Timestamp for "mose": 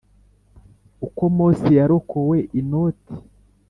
1.37-1.67